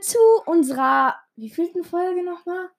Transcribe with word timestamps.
zu 0.00 0.18
unserer 0.46 1.16
wievielten 1.36 1.84
Folge 1.84 2.22
nochmal? 2.22 2.70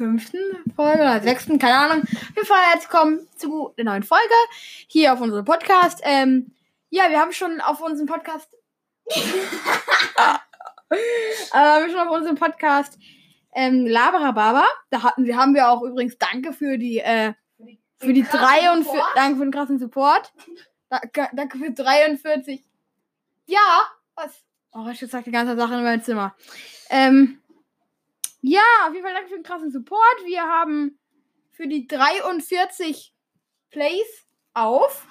fünften 0.00 0.38
Folge 0.74 1.02
oder 1.02 1.20
sechsten, 1.20 1.58
keine 1.58 1.76
Ahnung. 1.76 2.04
Wir 2.34 2.46
fahren 2.46 2.72
jetzt 2.72 2.88
kommen 2.88 3.28
zu 3.36 3.74
der 3.76 3.84
neuen 3.84 4.02
Folge 4.02 4.34
hier 4.86 5.12
auf 5.12 5.20
unserem 5.20 5.44
Podcast. 5.44 6.00
Ähm, 6.04 6.54
ja, 6.88 7.10
wir 7.10 7.20
haben 7.20 7.32
schon 7.32 7.60
auf 7.60 7.82
unserem 7.82 8.08
Podcast. 8.08 8.48
äh, 9.10 9.18
wir 11.52 11.60
haben 11.60 11.90
schon 11.90 12.08
auf 12.08 12.16
unserem 12.16 12.36
Podcast 12.36 12.98
ähm, 13.54 13.86
Laberababa. 13.86 14.64
Da 14.88 15.02
hatten 15.02 15.26
wir, 15.26 15.36
haben 15.36 15.54
wir 15.54 15.68
auch 15.68 15.82
übrigens 15.82 16.16
Danke 16.16 16.54
für 16.54 16.78
die, 16.78 17.00
äh, 17.00 17.34
für 17.98 18.14
die 18.14 18.22
drei 18.24 18.72
und 18.72 18.84
für, 18.84 19.02
danke 19.14 19.36
für 19.36 19.44
den 19.44 19.52
krassen 19.52 19.78
Support. 19.78 20.32
Danke, 20.88 21.28
danke 21.34 21.58
für 21.58 21.72
43. 21.72 22.64
Ja, 23.44 23.82
was? 24.14 24.42
Oh, 24.72 24.86
ich 24.90 25.00
sag 25.00 25.24
die 25.24 25.32
ganze 25.32 25.56
Sache 25.56 25.74
in 25.74 25.82
meinem 25.82 26.02
Zimmer. 26.02 26.34
Ähm, 26.90 27.40
ja, 28.40 28.60
auf 28.86 28.94
jeden 28.94 29.04
Fall 29.04 29.14
danke 29.14 29.28
für 29.28 29.36
den 29.36 29.42
krassen 29.42 29.70
Support. 29.70 30.24
Wir 30.24 30.42
haben 30.42 30.98
für 31.50 31.66
die 31.66 31.86
43 31.86 33.12
Plays 33.70 34.26
auf. 34.54 35.06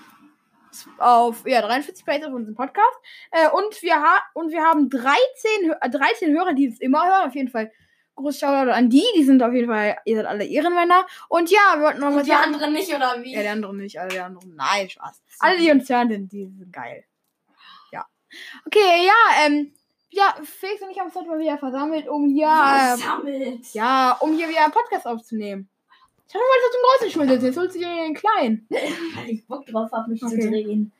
Auf, 0.98 1.46
ja, 1.48 1.62
43 1.62 2.06
Plays 2.06 2.24
auf 2.24 2.34
unserem 2.34 2.56
Podcast. 2.56 2.98
Äh, 3.32 3.50
und, 3.50 3.82
wir 3.82 3.96
ha 3.96 4.20
und 4.34 4.52
wir 4.52 4.64
haben 4.64 4.90
13, 4.90 5.72
äh, 5.82 5.90
13 5.90 6.32
Hörer, 6.32 6.54
die 6.54 6.68
es 6.68 6.80
immer 6.80 7.06
hören. 7.06 7.28
Auf 7.28 7.36
jeden 7.36 7.50
Fall 7.50 7.72
großes 8.16 8.40
Shoutout 8.40 8.72
an 8.72 8.90
die. 8.90 9.04
Die 9.16 9.24
sind 9.24 9.42
auf 9.44 9.54
jeden 9.54 9.68
Fall, 9.68 9.98
ihr 10.06 10.18
seid 10.18 10.26
alle 10.26 10.46
Ehrenmänner. 10.46 11.06
Und 11.28 11.50
ja, 11.50 11.76
wir 11.76 11.84
wollten 11.84 12.00
noch 12.00 12.16
was 12.16 12.24
Die 12.24 12.34
anderen 12.34 12.74
nicht, 12.74 12.94
oder 12.94 13.22
wie? 13.22 13.34
Ja, 13.34 13.42
die 13.42 13.48
anderen 13.48 13.78
nicht, 13.78 14.00
alle 14.00 14.10
die 14.10 14.20
anderen. 14.20 14.56
Nein, 14.56 14.90
Spaß. 14.90 15.22
Alle, 15.40 15.58
die 15.58 15.72
uns 15.72 15.90
hören, 15.90 16.30
die 16.30 16.46
sind 16.46 16.72
geil. 16.72 17.04
Okay, 18.66 19.06
ja, 19.08 19.46
ähm, 19.46 19.74
ja, 20.12 20.36
Felix 20.44 20.82
und 20.82 20.90
ich 20.92 21.00
haben 21.00 21.08
uns 21.08 21.16
heute 21.16 21.28
mal 21.28 21.40
wieder 21.40 21.58
versammelt, 21.58 22.08
um 22.08 22.30
hier, 22.30 22.48
äh, 22.48 22.98
Versammelt. 22.98 23.74
ja, 23.74 24.18
um 24.22 24.36
hier 24.36 24.50
wieder 24.50 24.64
einen 24.64 24.74
Podcast 24.74 25.06
aufzunehmen. 25.06 25.70
Ich 26.28 26.36
habe 26.36 26.44
mal 26.44 27.08
zum 27.10 27.10
großen 27.10 27.30
sitzen, 27.30 27.46
jetzt 27.48 27.58
holst 27.58 27.76
du 27.76 27.80
dir 27.80 27.88
den 28.04 28.14
kleinen. 28.14 28.68
Weil 29.16 29.30
ich 29.30 29.48
Bock 29.48 29.66
drauf 29.66 29.92
habe, 29.92 30.12
mich 30.12 30.24
Okay. 30.24 30.40
zu 30.40 30.50
drehen. 30.50 30.92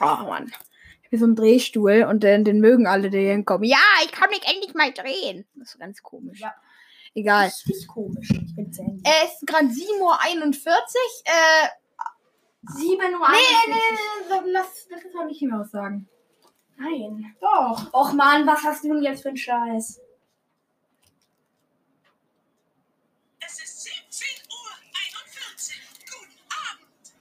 Oh 0.00 0.04
Mann. 0.24 0.46
Ich 1.02 1.06
habe 1.08 1.18
so 1.18 1.24
einen 1.24 1.34
Drehstuhl 1.36 2.04
und 2.08 2.22
den, 2.22 2.44
den 2.44 2.60
mögen 2.60 2.86
alle, 2.86 3.10
die 3.10 3.18
hier 3.18 3.32
hinkommen. 3.32 3.64
Ja, 3.68 3.78
ich 4.04 4.12
kann 4.12 4.30
mich 4.30 4.42
endlich 4.48 4.74
mal 4.74 4.92
drehen. 4.92 5.44
Das 5.56 5.70
ist 5.70 5.78
ganz 5.80 6.02
komisch. 6.02 6.40
Ja. 6.40 6.54
Egal. 7.14 7.46
Richtig 7.46 7.88
komisch. 7.88 8.30
Ich 8.30 8.54
bin 8.54 8.72
Ende. 8.78 9.02
Es 9.24 9.34
ist 9.40 9.46
gerade 9.46 9.66
7.41 9.66 10.00
Uhr. 10.00 10.12
Äh, 11.24 11.68
7 12.76 12.90
Uhr. 12.92 13.28
nee, 13.28 13.36
nee, 13.66 13.72
nee, 13.72 13.74
nee, 13.74 14.50
lass, 14.52 14.86
lass 14.88 15.02
das 15.02 15.12
mal 15.14 15.26
nicht 15.26 15.40
hinaus 15.40 15.70
sagen. 15.72 16.08
Nein. 16.80 17.36
Doch. 17.40 17.92
Och 17.92 18.12
man, 18.14 18.46
was 18.46 18.62
hast 18.64 18.84
du 18.84 18.88
denn 18.94 19.02
jetzt 19.02 19.22
für 19.22 19.28
einen 19.28 19.36
Scheiß? 19.36 20.00
Es 23.46 23.52
ist 23.62 23.86
17.41 24.12 24.22
Uhr. 24.48 24.70
Guten 26.20 26.40
Abend. 26.48 27.12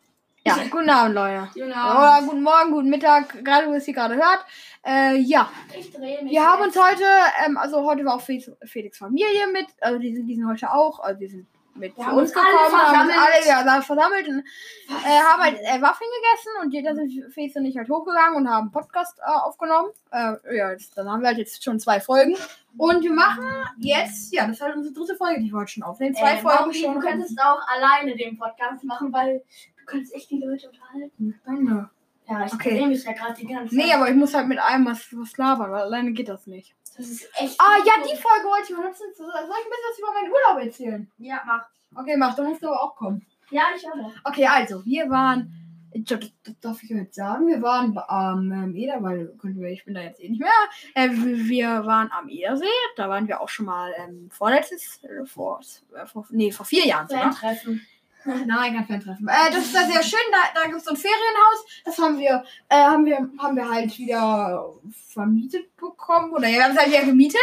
Ja, 0.45 0.67
guten 0.69 0.89
Abend, 0.89 1.15
Leute. 1.15 1.49
Guten 1.53 1.71
Oder 1.71 2.21
guten 2.25 2.43
Morgen, 2.43 2.71
guten 2.71 2.89
Mittag, 2.89 3.43
gerade 3.43 3.67
wo 3.67 3.71
ihr 3.71 3.77
es 3.77 3.85
hier 3.85 3.93
gerade 3.93 4.15
hört. 4.15 4.45
Äh, 4.85 5.17
ja, 5.17 5.51
Ich 5.77 5.91
drehe 5.91 6.23
mich. 6.23 6.31
wir 6.31 6.41
haben 6.45 6.63
jetzt. 6.63 6.77
uns 6.77 6.85
heute, 6.85 7.03
ähm, 7.45 7.57
also 7.57 7.83
heute 7.85 8.05
war 8.05 8.15
auch 8.15 8.21
Felix, 8.21 8.49
Felix 8.63 8.97
Familie 8.97 9.47
mit, 9.51 9.67
also 9.81 9.99
die 9.99 10.15
sind, 10.15 10.27
die 10.27 10.35
sind 10.35 10.47
heute 10.47 10.71
auch, 10.71 11.01
also 11.01 11.19
die 11.19 11.27
sind 11.27 11.47
mit 11.79 11.97
Wir 11.97 12.03
zu 12.05 12.11
uns 12.11 12.33
gekommen, 12.33 12.49
haben 12.71 13.09
alle 13.09 13.47
ja, 13.47 13.63
da 13.63 13.81
versammelt 13.81 14.27
und 14.27 14.39
äh, 14.39 15.21
haben 15.21 15.41
halt 15.41 15.57
äh, 15.59 15.81
Waffeln 15.81 16.09
gegessen 16.21 16.51
und 16.63 16.73
jeder 16.73 16.95
sind 16.95 17.33
Felix 17.33 17.55
und 17.55 17.65
ich 17.65 17.77
halt 17.77 17.89
hochgegangen 17.89 18.37
und 18.37 18.49
haben 18.49 18.63
einen 18.63 18.71
Podcast 18.71 19.17
äh, 19.19 19.31
aufgenommen. 19.31 19.89
Äh, 20.11 20.57
ja, 20.57 20.71
jetzt, 20.71 20.97
dann 20.97 21.09
haben 21.09 21.21
wir 21.21 21.27
halt 21.29 21.37
jetzt 21.37 21.63
schon 21.63 21.79
zwei 21.79 21.99
Folgen 21.99 22.35
und 22.77 23.03
wir 23.03 23.13
machen 23.13 23.45
jetzt, 23.77 24.33
ja, 24.33 24.45
das 24.45 24.57
ist 24.57 24.61
halt 24.61 24.75
unsere 24.75 24.93
dritte 24.93 25.15
Folge, 25.15 25.41
die 25.41 25.51
wir 25.51 25.59
heute 25.59 25.71
schon 25.71 25.83
aufnehmen. 25.83 26.15
Zwei 26.15 26.33
äh, 26.33 26.37
Folgen 26.37 26.65
Bobby, 26.65 26.79
schon. 26.79 26.93
Du 26.95 26.99
könntest 26.99 27.39
auch 27.41 27.59
alleine 27.67 28.15
den 28.15 28.37
Podcast 28.37 28.83
machen, 28.83 29.11
weil 29.11 29.41
du 29.79 29.85
kannst 29.85 30.13
echt 30.13 30.29
die 30.29 30.39
Leute 30.39 30.69
unterhalten. 30.69 31.39
Danke. 31.45 31.89
Ja, 32.29 32.45
ich 32.45 32.53
Okay. 32.53 32.77
drehe 32.77 32.87
mich 32.87 33.03
ja 33.03 33.13
gerade 33.13 33.33
die 33.33 33.47
ganze 33.47 33.75
Nee, 33.75 33.87
Zeit. 33.87 33.95
aber 33.95 34.09
ich 34.09 34.15
muss 34.15 34.33
halt 34.33 34.47
mit 34.47 34.59
einem 34.59 34.85
was, 34.85 35.07
was 35.13 35.35
labern, 35.37 35.71
weil 35.71 35.81
alleine 35.81 36.11
geht 36.11 36.29
das 36.29 36.45
nicht. 36.47 36.75
Das 36.95 37.07
ist 37.07 37.27
echt. 37.39 37.55
Ah, 37.59 37.77
ja, 37.85 37.93
die 38.03 38.15
Folge 38.15 38.45
wollte 38.45 38.71
ich 38.71 38.75
benutzen. 38.77 39.05
Soll 39.15 39.27
ich 39.27 39.35
ein 39.35 39.47
bisschen 39.47 39.89
was 39.89 39.99
über 39.99 40.13
meinen 40.13 40.31
Urlaub 40.31 40.63
erzählen? 40.65 41.11
Ja, 41.17 41.41
mach. 41.45 41.65
Okay, 41.95 42.15
mach, 42.17 42.35
dann 42.35 42.47
musst 42.49 42.61
du 42.61 42.67
aber 42.67 42.83
auch 42.83 42.95
kommen. 42.95 43.25
Ja, 43.49 43.63
ich 43.75 43.83
höre. 43.83 44.11
Okay, 44.25 44.45
also, 44.45 44.85
wir 44.85 45.09
waren. 45.09 45.53
Das, 45.91 46.19
darf 46.61 46.83
ich 46.83 46.89
jetzt 46.91 47.15
sagen. 47.15 47.47
Wir 47.47 47.63
waren 47.63 47.97
am 48.07 48.51
ähm, 48.51 48.75
Eder, 48.75 49.01
weil 49.01 49.33
wir, 49.41 49.69
ich 49.69 49.85
bin 49.85 49.95
da 49.95 50.01
jetzt 50.01 50.21
eh 50.21 50.29
nicht 50.29 50.39
mehr. 50.39 50.51
Äh, 50.93 51.09
wir 51.11 51.83
waren 51.85 52.11
am 52.11 52.29
Edersee. 52.29 52.65
Da 52.95 53.09
waren 53.09 53.27
wir 53.27 53.41
auch 53.41 53.49
schon 53.49 53.65
mal 53.65 53.91
ähm, 53.97 54.29
vorletztes, 54.31 55.03
äh, 55.03 55.25
vor, 55.25 55.61
äh, 55.95 56.05
vor, 56.05 56.27
nee, 56.29 56.51
vor 56.51 56.67
vier 56.67 56.85
Jahren 56.85 57.07
sogar. 57.07 57.33
Fan-Treffen. 57.33 57.81
Nein, 58.45 58.75
kein 58.75 58.85
Fan-Treffen. 58.85 59.27
Äh, 59.27 59.51
das 59.51 59.65
ist 59.65 59.75
da 59.75 59.85
sehr 59.85 60.03
schön. 60.03 60.19
Da, 60.31 60.61
da 60.61 60.67
gibt 60.67 60.77
es 60.77 60.85
so 60.85 60.91
ein 60.91 60.97
Ferienhaus. 60.97 61.65
Das 61.85 61.97
haben 61.97 62.17
wir, 62.19 62.43
äh, 62.67 62.75
haben 62.75 63.05
wir, 63.05 63.29
haben 63.39 63.55
wir 63.55 63.69
halt 63.69 63.97
wieder 63.97 64.73
vermietet 65.07 65.75
bekommen. 65.77 66.31
Oder 66.33 66.47
ja, 66.47 66.57
wir 66.57 66.63
haben 66.65 66.71
es 66.73 66.77
halt 66.79 66.89
wieder 66.89 67.05
gemietet 67.05 67.39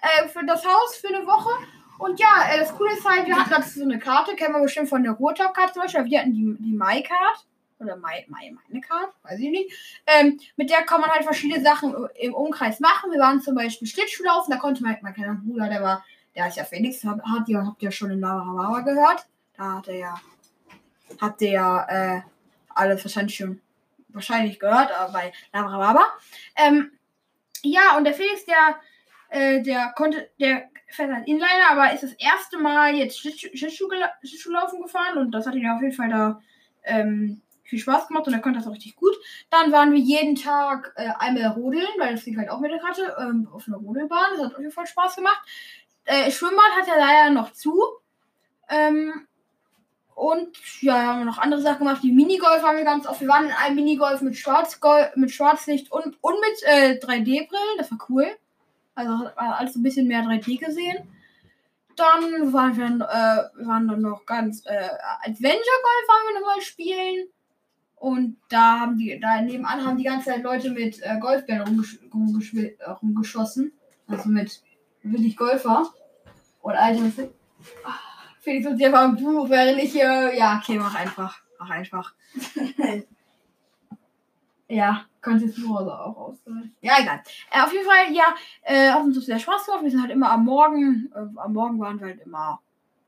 äh, 0.00 0.28
für 0.28 0.44
das 0.44 0.64
Haus 0.64 0.96
für 0.96 1.08
eine 1.08 1.26
Woche. 1.26 1.50
Und 1.98 2.18
ja, 2.18 2.48
äh, 2.52 2.58
das 2.58 2.74
Coole 2.74 2.92
ist 2.92 3.04
halt, 3.04 3.26
wir 3.26 3.36
hatten 3.36 3.50
dazu 3.50 3.80
so 3.80 3.84
eine 3.84 3.98
Karte, 3.98 4.36
kennen 4.36 4.54
wir 4.54 4.62
bestimmt 4.62 4.88
von 4.88 5.02
der 5.02 5.12
Ruhrtalk-Karte 5.12 5.74
zum 5.74 5.82
Beispiel. 5.82 6.04
Wir 6.04 6.20
hatten 6.20 6.32
die, 6.32 6.56
die 6.58 6.72
My-Card. 6.72 7.46
Oder 7.80 7.96
My, 7.96 8.26
My, 8.28 8.54
meine 8.68 8.80
Card, 8.82 9.10
weiß 9.22 9.38
ich 9.38 9.50
nicht. 9.50 10.02
Ähm, 10.06 10.38
mit 10.56 10.68
der 10.68 10.82
kann 10.82 11.00
man 11.00 11.10
halt 11.10 11.24
verschiedene 11.24 11.62
Sachen 11.62 11.94
im 12.20 12.34
Umkreis 12.34 12.78
machen. 12.78 13.10
Wir 13.10 13.20
waren 13.20 13.40
zum 13.40 13.54
Beispiel 13.54 13.88
Schlittschuhlaufen, 13.88 14.52
da 14.52 14.58
konnte 14.58 14.82
mein, 14.82 14.98
mein 15.00 15.14
kleiner 15.14 15.34
Bruder, 15.34 15.68
der 15.68 15.82
war, 15.82 16.04
der 16.36 16.48
ist 16.48 16.58
ja 16.58 16.64
Felix, 16.64 17.02
hat 17.02 17.48
ihr, 17.48 17.64
habt 17.64 17.82
ihr 17.82 17.90
schon 17.90 18.10
in 18.10 18.20
Mama 18.20 18.80
gehört. 18.80 19.26
Da 19.60 19.74
hat 19.74 19.88
er 19.88 19.96
ja, 19.96 20.20
habt 21.20 21.42
ihr 21.42 21.50
ja 21.50 21.86
äh, 21.86 22.22
alles 22.70 23.04
wahrscheinlich 23.04 23.36
schon 23.36 23.60
wahrscheinlich 24.08 24.58
gehört, 24.58 24.90
aber 24.98 25.12
bei 25.12 25.32
Lara 25.52 25.76
Baba. 25.76 26.06
Ähm, 26.56 26.92
ja, 27.62 27.98
und 27.98 28.04
der 28.04 28.14
Felix, 28.14 28.46
der, 28.46 28.80
äh, 29.28 29.62
der 29.62 29.92
konnte, 29.94 30.30
der 30.40 30.70
fährt 30.88 31.12
halt 31.12 31.28
Inliner, 31.28 31.72
aber 31.72 31.92
ist 31.92 32.02
das 32.02 32.14
erste 32.14 32.56
Mal 32.56 32.94
jetzt 32.94 33.18
Schlittschuhlaufen 33.18 34.80
gefahren 34.80 35.18
und 35.18 35.32
das 35.32 35.46
hat 35.46 35.54
ihm 35.54 35.68
auf 35.68 35.82
jeden 35.82 35.94
Fall 35.94 36.08
da 36.08 36.40
ähm, 36.84 37.42
viel 37.62 37.80
Spaß 37.80 38.08
gemacht 38.08 38.26
und 38.28 38.32
er 38.32 38.40
konnte 38.40 38.60
das 38.60 38.66
auch 38.66 38.72
richtig 38.72 38.96
gut. 38.96 39.14
Dann 39.50 39.72
waren 39.72 39.92
wir 39.92 40.00
jeden 40.00 40.36
Tag 40.36 40.94
äh, 40.96 41.10
einmal 41.18 41.48
rodeln, 41.48 41.86
weil 41.98 42.14
das 42.14 42.24
ging 42.24 42.38
halt 42.38 42.48
auch 42.48 42.60
mit 42.60 42.70
der 42.70 42.80
Karte, 42.80 43.14
ähm, 43.20 43.46
auf 43.52 43.68
einer 43.68 43.76
Rodelbahn. 43.76 44.36
Das 44.36 44.46
hat 44.46 44.54
auf 44.54 44.60
jeden 44.60 44.72
Fall 44.72 44.86
Spaß 44.86 45.16
gemacht. 45.16 45.42
Äh, 46.06 46.30
Schwimmbad 46.30 46.78
hat 46.80 46.88
ja 46.88 46.96
leider 46.96 47.28
noch 47.28 47.52
zu. 47.52 47.78
Ähm, 48.70 49.26
und 50.20 50.48
ja, 50.82 51.02
haben 51.02 51.20
wir 51.20 51.24
noch 51.24 51.38
andere 51.38 51.62
Sachen 51.62 51.78
gemacht. 51.78 52.02
Die 52.02 52.12
Minigolf 52.12 52.62
haben 52.62 52.76
wir 52.76 52.84
ganz 52.84 53.06
oft. 53.06 53.22
Wir 53.22 53.28
waren 53.28 53.46
in 53.46 53.52
einem 53.52 53.76
Minigolf 53.76 54.20
mit, 54.20 54.36
Schwarzgol 54.36 55.10
mit 55.16 55.30
Schwarzlicht 55.30 55.90
und, 55.90 56.18
und 56.20 56.34
mit 56.40 56.62
äh, 56.64 56.98
3D-Brillen. 57.02 57.78
Das 57.78 57.90
war 57.90 57.98
cool. 58.10 58.26
Also 58.94 59.18
hat 59.18 59.34
alles 59.36 59.76
ein 59.76 59.82
bisschen 59.82 60.06
mehr 60.08 60.20
3D 60.22 60.58
gesehen. 60.58 60.98
Dann 61.96 62.52
waren 62.52 62.76
wir, 62.76 62.84
äh, 62.86 63.66
waren 63.66 63.88
dann 63.88 64.02
noch 64.02 64.26
ganz 64.26 64.64
äh, 64.66 64.88
Adventure 65.22 65.80
Golf 65.82 66.08
waren 66.08 66.34
wir 66.34 66.40
nochmal 66.40 66.60
spielen. 66.60 67.28
Und 67.96 68.36
da 68.50 68.80
haben 68.80 68.98
die, 68.98 69.18
da 69.20 69.40
nebenan 69.40 69.84
haben 69.86 69.96
die 69.98 70.04
ganze 70.04 70.30
Zeit 70.30 70.42
Leute 70.42 70.70
mit 70.70 71.00
äh, 71.02 71.18
Golfbällen 71.18 71.62
rumgesch 71.62 71.98
rumgeschwi- 72.12 72.78
äh, 72.78 72.90
rumgeschossen. 72.90 73.72
Also 74.06 74.28
mit 74.28 74.60
wirklich 75.02 75.36
Golfer. 75.36 75.90
Und 76.60 76.74
ist- 76.74 77.20
Ah, 77.84 77.94
Felix 78.40 78.66
und 78.66 78.78
dir 78.78 78.92
war 78.92 79.12
Buch, 79.12 79.48
während 79.50 79.82
ich 79.82 79.92
hier. 79.92 80.32
Ja, 80.34 80.58
okay, 80.60 80.78
mach 80.78 80.94
einfach. 80.94 81.40
Mach 81.58 81.70
einfach. 81.70 82.14
ja, 84.68 85.04
könntest 85.20 85.58
du 85.58 85.76
also 85.76 85.92
auch 85.92 86.16
ausgehen. 86.16 86.74
Ja, 86.80 86.94
egal. 87.00 87.22
Äh, 87.50 87.60
auf 87.60 87.72
jeden 87.72 87.84
Fall, 87.84 88.12
ja, 88.12 88.34
äh, 88.62 88.90
hat 88.90 89.02
uns 89.02 89.16
das 89.16 89.26
sehr 89.26 89.38
Spaß 89.38 89.66
gemacht. 89.66 89.82
Wir 89.82 89.90
sind 89.90 90.00
halt 90.00 90.10
immer 90.10 90.30
am 90.30 90.44
Morgen. 90.44 91.12
Äh, 91.14 91.38
am 91.38 91.52
Morgen 91.52 91.78
waren 91.78 92.00
wir 92.00 92.06
halt 92.06 92.20
immer. 92.22 92.60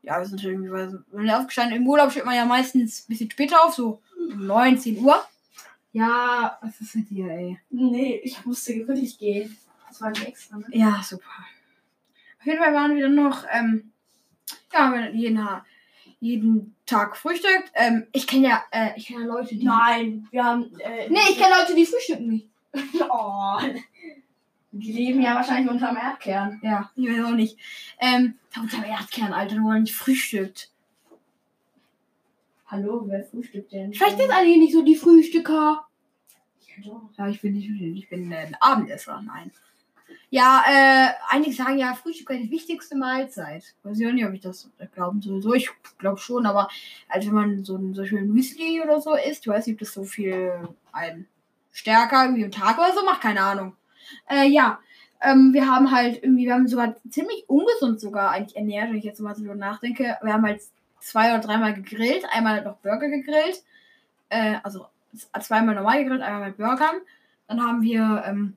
Ja, 0.03 0.19
wir 0.19 0.25
sind 0.25 0.43
irgendwie, 0.43 0.71
weil 0.71 1.03
wenn 1.11 1.25
wir 1.25 1.39
aufgestanden 1.39 1.77
im 1.77 1.87
Urlaub 1.87 2.11
steht 2.11 2.25
man 2.25 2.35
ja 2.35 2.45
meistens 2.45 3.01
ein 3.01 3.07
bisschen 3.07 3.31
später 3.31 3.63
auf, 3.63 3.73
so 3.73 4.01
um 4.17 4.45
19 4.45 4.99
Uhr. 4.99 5.23
Ja, 5.93 6.57
was 6.61 6.81
ist 6.81 6.95
mit 6.95 7.09
dir, 7.09 7.29
ey? 7.29 7.59
Nee, 7.69 8.19
ich 8.23 8.45
musste 8.45 8.87
wirklich 8.87 9.17
gehen. 9.17 9.57
Das 9.87 10.01
war 10.01 10.09
nicht 10.09 10.27
extra, 10.27 10.57
ne? 10.57 10.65
Ja, 10.71 11.01
super. 11.03 11.29
Auf 12.39 12.45
jeden 12.45 12.59
Fall 12.59 12.73
waren 12.73 12.95
wir 12.95 13.03
dann 13.03 13.15
noch, 13.15 13.45
ähm, 13.51 13.92
ja, 14.73 14.91
wir 14.93 15.11
jeden, 15.11 15.47
jeden 16.19 16.75
Tag 16.85 17.17
frühstückt. 17.17 17.71
Ähm, 17.73 18.07
ich 18.11 18.27
kenne 18.27 18.47
ja, 18.47 18.63
äh, 18.71 18.91
ich 18.95 19.07
kenne 19.07 19.21
ja 19.21 19.27
Leute, 19.27 19.55
die. 19.55 19.65
Nein, 19.65 20.27
wir 20.31 20.43
haben. 20.43 20.79
Äh, 20.79 21.09
Nee, 21.09 21.19
ich 21.29 21.37
kenne 21.37 21.55
Leute, 21.59 21.75
die 21.75 21.85
frühstücken 21.85 22.27
nicht. 22.27 22.47
Oh. 23.09 23.57
Die 24.75 24.91
leben 24.91 25.21
ja 25.21 25.35
wahrscheinlich 25.35 25.71
unterm 25.71 25.97
Erdkern. 25.97 26.59
Ja, 26.63 26.89
ich 26.95 27.07
weiß 27.07 27.25
auch 27.25 27.35
nicht. 27.35 27.59
Ähm, 27.99 28.39
da 28.55 28.61
unter 28.61 28.83
Erdkern, 28.83 29.31
Alter, 29.31 29.57
wo 29.57 29.67
man 29.67 29.83
nicht 29.83 29.95
frühstückt. 29.95 30.71
Hallo, 32.65 33.03
wer 33.05 33.23
frühstückt 33.23 33.71
denn? 33.71 33.93
Vielleicht 33.93 34.17
sind 34.17 34.31
alle 34.31 34.47
hier 34.47 34.57
nicht 34.57 34.73
so 34.73 34.81
die 34.81 34.95
Frühstücker. 34.95 35.85
Ja, 36.65 36.83
doch. 36.83 37.09
Ja, 37.19 37.27
ich 37.27 37.39
bin 37.39 37.53
nicht, 37.53 37.69
ich 37.69 38.09
bin 38.09 38.33
ein 38.33 38.57
Abendesser, 38.59 39.21
nein. 39.21 39.51
Ja, 40.29 40.63
äh, 40.67 41.09
einige 41.29 41.53
sagen 41.53 41.77
ja, 41.77 41.93
Frühstück 41.93 42.29
ist 42.31 42.43
die 42.43 42.51
wichtigste 42.51 42.95
Mahlzeit. 42.95 43.75
Weiß 43.83 43.99
ich 43.99 44.07
auch 44.07 44.11
nicht, 44.11 44.25
ob 44.25 44.33
ich 44.33 44.41
das 44.41 44.69
glauben 44.93 45.21
sowieso. 45.21 45.53
Ich 45.53 45.69
glaube 45.99 46.19
schon, 46.19 46.45
aber 46.45 46.69
als 47.07 47.25
wenn 47.25 47.33
man 47.33 47.63
so 47.63 47.77
ein 47.77 47.93
so 47.93 48.01
ein 48.01 48.33
Müsli 48.33 48.81
oder 48.81 48.99
so 48.99 49.15
isst, 49.15 49.45
ich 49.45 49.47
weiß 49.47 49.67
nicht, 49.67 49.75
ob 49.75 49.79
das 49.79 49.93
so 49.93 50.03
viel 50.03 50.69
ein 50.91 51.27
stärker 51.71 52.23
irgendwie 52.23 52.43
im 52.43 52.51
Tag 52.51 52.77
oder 52.77 52.93
so 52.93 53.05
macht, 53.05 53.21
keine 53.21 53.41
Ahnung. 53.41 53.75
Äh, 54.29 54.47
ja, 54.47 54.79
ähm, 55.21 55.53
wir 55.53 55.67
haben 55.67 55.91
halt 55.91 56.21
irgendwie, 56.23 56.45
wir 56.45 56.53
haben 56.53 56.67
sogar 56.67 56.95
ziemlich 57.09 57.45
ungesund 57.47 57.99
sogar 57.99 58.31
eigentlich 58.31 58.55
ernährt, 58.55 58.89
wenn 58.89 58.97
ich 58.97 59.03
jetzt 59.05 59.21
mal 59.21 59.35
so 59.35 59.43
nachdenke. 59.53 60.17
Wir 60.21 60.33
haben 60.33 60.45
halt 60.45 60.61
zwei 60.99 61.33
oder 61.33 61.39
dreimal 61.39 61.73
gegrillt, 61.73 62.25
einmal 62.31 62.63
noch 62.63 62.77
Burger 62.77 63.09
gegrillt, 63.09 63.63
äh, 64.29 64.55
also 64.63 64.87
zweimal 65.39 65.75
normal 65.75 65.99
gegrillt, 65.99 66.21
einmal 66.21 66.49
mit 66.49 66.57
Burgern. 66.57 67.01
Dann 67.47 67.61
haben 67.61 67.81
wir 67.81 68.23
ähm, 68.25 68.55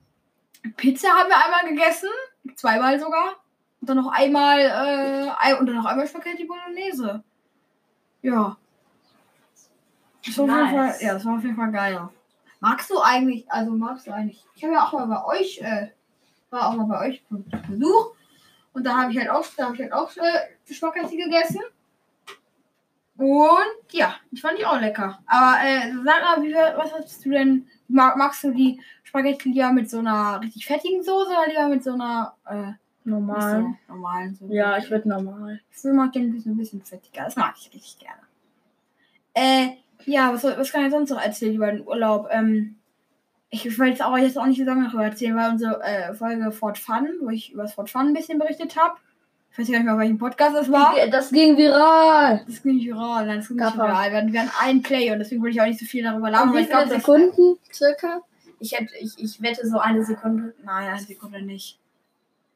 Pizza 0.75 1.09
haben 1.09 1.29
wir 1.29 1.43
einmal 1.43 1.67
gegessen, 1.69 2.09
zweimal 2.55 2.99
sogar. 2.99 3.35
Und 3.81 3.89
dann 3.89 3.97
noch 3.97 4.11
einmal 4.11 4.59
äh, 4.59 5.53
und 5.55 5.67
dann 5.67 5.75
noch 5.75 5.85
einmal 5.85 6.07
Spaghetti 6.07 6.45
Bolognese. 6.45 7.23
Ja. 8.21 8.57
Das 10.25 10.37
war 10.37 10.45
auf 10.45 10.49
jeden 10.51 10.69
Fall, 10.69 10.87
Nice. 10.87 11.01
ja, 11.01 11.13
das 11.13 11.25
war 11.25 11.35
auf 11.35 11.43
jeden 11.43 11.55
Fall 11.55 11.71
geil. 11.71 12.09
Magst 12.59 12.89
du 12.89 12.99
eigentlich, 12.99 13.49
also 13.51 13.71
magst 13.71 14.07
du 14.07 14.11
eigentlich, 14.11 14.43
ich 14.55 14.63
habe 14.63 14.73
ja 14.73 14.83
auch 14.85 14.93
mal 14.93 15.05
bei 15.05 15.25
euch, 15.25 15.59
äh, 15.61 15.89
war 16.49 16.67
auch 16.67 16.73
mal 16.73 16.85
bei 16.85 17.07
euch 17.07 17.23
Besuch 17.69 18.15
und 18.73 18.83
da 18.83 18.97
habe 18.97 19.11
ich 19.11 19.17
halt 19.17 19.29
auch, 19.29 19.45
da 19.55 19.65
habe 19.65 19.75
ich 19.75 19.81
halt 19.81 19.93
auch 19.93 20.11
äh, 20.17 20.73
Spaghetti 20.73 21.17
gegessen. 21.17 21.61
Und 23.17 23.91
ja, 23.91 24.15
ich 24.31 24.41
fand 24.41 24.59
die 24.59 24.65
auch 24.65 24.79
lecker. 24.79 25.19
Aber 25.25 25.57
äh, 25.63 25.91
sag 26.03 26.21
mal, 26.21 26.43
wie, 26.43 26.53
was 26.53 26.93
hast 26.93 27.25
du 27.25 27.31
denn, 27.31 27.67
mag, 27.87 28.15
magst 28.17 28.43
du 28.43 28.51
die 28.51 28.79
Spaghetti 29.07 29.49
lieber 29.49 29.71
mit 29.71 29.89
so 29.89 29.99
einer 29.99 30.41
richtig 30.41 30.65
fettigen 30.65 31.01
Soße 31.01 31.29
oder 31.29 31.47
lieber 31.47 31.69
mit 31.69 31.81
so 31.81 31.93
einer 31.93 32.33
äh, 32.45 32.73
Normal. 33.05 33.61
nicht 33.61 33.77
so 33.87 33.93
normalen 33.93 34.35
Soße? 34.35 34.53
Ja, 34.53 34.77
ich 34.77 34.91
würde 34.91 35.07
normal. 35.07 35.61
Ich 35.71 35.81
den 35.81 35.97
ein 35.97 36.33
bisschen, 36.33 36.51
ein 36.51 36.57
bisschen 36.57 36.81
fettiger. 36.83 37.23
Das 37.23 37.37
mag 37.37 37.55
ich 37.57 37.73
richtig 37.73 37.99
gerne. 37.99 38.19
Äh, 39.33 39.77
ja, 40.05 40.33
was, 40.33 40.43
was 40.43 40.73
kann 40.73 40.85
ich 40.85 40.91
sonst 40.91 41.09
noch 41.09 41.21
erzählen 41.21 41.55
über 41.55 41.71
den 41.71 41.87
Urlaub? 41.87 42.27
Ähm, 42.31 42.75
ich 43.49 43.79
will 43.79 43.87
jetzt 43.87 44.03
auch, 44.03 44.17
jetzt 44.17 44.37
auch 44.37 44.45
nicht 44.45 44.59
so 44.59 44.65
lange 44.65 44.87
darüber 44.87 45.05
erzählen, 45.05 45.37
weil 45.37 45.51
unsere 45.51 45.81
äh, 45.83 46.13
Folge 46.13 46.51
Fort 46.51 46.77
Fun, 46.77 47.07
wo 47.21 47.29
ich 47.29 47.53
über 47.53 47.63
das 47.63 47.75
Fort 47.75 47.89
Fun 47.89 48.07
ein 48.07 48.13
bisschen 48.13 48.39
berichtet 48.39 48.75
habe. 48.75 48.95
Ich 49.53 49.57
weiß 49.57 49.67
gar 49.67 49.77
nicht 49.77 49.85
mehr, 49.85 49.93
auf 49.93 49.99
welchem 50.01 50.17
Podcast 50.17 50.53
das 50.53 50.69
war. 50.69 50.95
Das 51.09 51.31
ging 51.31 51.55
viral. 51.55 52.43
Das 52.45 52.61
ging 52.61 52.75
nicht 52.75 52.87
viral, 52.87 53.25
nein, 53.25 53.37
das 53.37 53.47
ging 53.47 53.55
nicht 53.55 53.65
Kappa. 53.65 53.87
viral. 53.87 54.11
Wir 54.11 54.17
hatten, 54.17 54.33
wir 54.33 54.41
hatten 54.41 54.51
einen 54.61 54.83
Play 54.83 55.11
und 55.11 55.19
deswegen 55.19 55.41
wollte 55.41 55.55
ich 55.55 55.61
auch 55.61 55.65
nicht 55.65 55.79
so 55.79 55.85
viel 55.85 56.03
darüber 56.03 56.29
labern. 56.29 56.53
Wie 56.53 56.65
viele 56.65 56.89
Sekunden 56.89 57.57
circa? 57.71 58.21
Ich, 58.59 58.73
hätte, 58.73 58.95
ich, 58.99 59.13
ich 59.17 59.41
wette 59.41 59.67
so 59.67 59.79
eine 59.79 60.03
Sekunde. 60.03 60.53
Nein, 60.63 60.89
eine 60.89 60.99
Sekunde 60.99 61.41
nicht. 61.41 61.79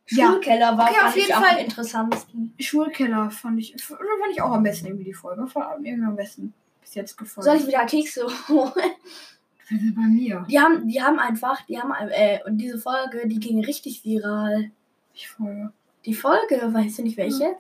Ja. 0.08 0.28
Schulkeller 0.28 0.78
war 0.78 0.90
Okay, 0.90 1.00
auf 1.06 1.16
jeden 1.16 1.32
Fall. 1.34 1.52
am 1.52 1.58
interessantesten. 1.58 2.54
Schulkeller 2.60 3.30
fand 3.32 3.60
ich, 3.60 3.76
fand 3.82 4.02
ich 4.32 4.42
auch 4.42 4.52
am 4.52 4.64
besten 4.64 4.88
irgendwie 4.88 5.06
die 5.06 5.14
Folge. 5.14 5.48
Fand 5.48 5.82
mir 5.82 5.90
irgendwie 5.90 6.08
am 6.08 6.16
besten 6.16 6.54
bis 6.82 6.96
jetzt 6.96 7.18
gefallen. 7.18 7.46
Soll 7.46 7.58
ich 7.58 7.68
wieder 7.68 7.86
Kekse 7.86 8.26
holen? 8.50 8.72
Bei 9.96 10.02
mir. 10.02 10.46
Die 10.50 10.60
haben, 10.60 10.86
die 10.88 11.02
haben 11.02 11.18
einfach, 11.18 11.66
die 11.66 11.80
haben, 11.80 11.94
äh, 12.10 12.40
und 12.46 12.58
diese 12.58 12.78
Folge, 12.78 13.26
die 13.28 13.40
ging 13.40 13.64
richtig 13.64 14.04
viral. 14.04 14.72
Ich 15.14 15.30
Folge. 15.30 15.72
Die 16.06 16.14
Folge, 16.14 16.74
weißt 16.74 16.98
du 17.00 17.04
nicht 17.04 17.16
welche? 17.16 17.56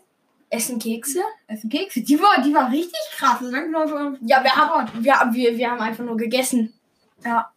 Essen 0.50 0.80
Kekse? 0.80 1.22
Essen 1.48 1.70
Kekse. 1.70 2.02
Die 2.02 2.20
war, 2.20 2.42
die 2.44 2.54
war 2.54 2.70
richtig 2.70 3.00
krass. 3.14 3.40
Ja, 3.42 4.44
wir 4.44 4.56
haben, 4.56 4.90
wir, 5.02 5.14
wir, 5.32 5.58
wir 5.58 5.72
haben 5.72 5.80
einfach 5.80 6.04
nur 6.04 6.18
gegessen. 6.18 6.74
Ja. 7.24 7.50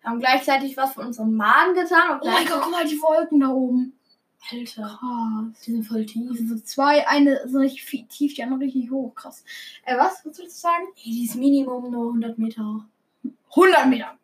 Wir 0.00 0.10
haben 0.10 0.20
gleichzeitig 0.20 0.76
was 0.76 0.94
für 0.94 1.00
unseren 1.00 1.34
Magen 1.34 1.74
getan 1.74 2.12
und 2.12 2.22
Oh 2.22 2.30
mein 2.30 2.46
Gott, 2.46 2.60
guck 2.62 2.70
mal, 2.72 2.86
die 2.86 3.00
Wolken 3.00 3.40
da 3.40 3.48
oben. 3.48 3.94
Alter, 4.50 4.82
Krass. 4.82 5.60
die 5.66 5.72
sind 5.72 5.82
voll 5.84 6.06
tief. 6.06 6.30
Also 6.30 6.46
so 6.46 6.62
zwei, 6.62 7.06
eine 7.08 7.48
so 7.48 7.58
richtig 7.58 8.08
tief, 8.08 8.34
die 8.34 8.42
andere 8.42 8.60
richtig 8.60 8.90
hoch. 8.90 9.14
Krass. 9.14 9.44
Äh, 9.84 9.98
was? 9.98 10.24
Willst 10.24 10.40
du 10.40 10.48
sagen? 10.48 10.84
Hey, 10.94 11.12
die 11.12 11.24
ist 11.24 11.34
Minimum 11.34 11.90
nur 11.90 12.06
100 12.08 12.38
Meter 12.38 12.62
hoch. 12.64 13.30
100 13.50 13.86
Meter. 13.88 14.16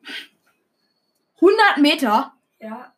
100 1.37 1.79
Meter? 1.79 2.33
Ja. 2.61 2.93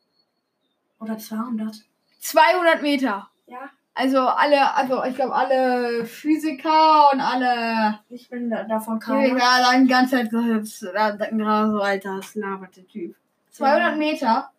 Oder 1.00 1.18
200. 1.18 1.84
200 2.20 2.82
Meter. 2.82 3.30
Ja. 3.46 3.70
Also 3.98 4.20
alle, 4.20 4.74
also 4.74 5.02
ich 5.04 5.14
glaube 5.14 5.34
alle 5.34 6.04
Physiker 6.04 7.10
und 7.14 7.20
alle 7.20 7.98
Ich 8.10 8.28
bin 8.28 8.50
da, 8.50 8.64
davon 8.64 9.00
Chemiker 9.00 9.36
keiner. 9.38 9.64
sagen 9.64 9.84
die 9.84 9.90
ganze 9.90 10.16
Zeit 10.16 10.30
jetzt, 10.32 10.82
da 10.82 11.12
denken 11.12 11.38
gerade 11.38 11.70
so, 11.70 11.80
Alter, 11.80 12.16
das 12.16 12.34
labert 12.34 12.76
der 12.76 12.86
Typ. 12.86 13.16
200 13.52 13.96
Meter? 13.96 14.50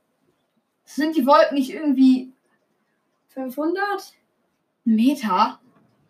Sind 0.85 1.15
die 1.15 1.27
Wolken 1.27 1.53
nicht 1.55 1.71
irgendwie 1.71 2.33
500? 3.27 4.15
Meter? 4.85 5.59